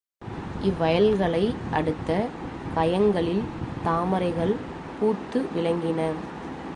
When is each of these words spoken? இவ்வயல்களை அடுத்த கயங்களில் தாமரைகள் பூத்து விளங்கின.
இவ்வயல்களை 0.61 1.55
அடுத்த 1.71 2.09
கயங்களில் 2.75 3.43
தாமரைகள் 3.83 4.55
பூத்து 4.99 5.39
விளங்கின. 5.55 6.01